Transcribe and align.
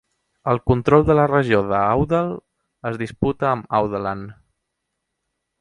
El 0.53 0.59
control 0.69 1.05
de 1.09 1.15
la 1.19 1.25
regió 1.31 1.59
de 1.67 1.75
Awdal 1.81 2.33
es 2.93 2.99
disputa 3.05 3.51
amb 3.53 3.79
Awdalland. 3.81 4.37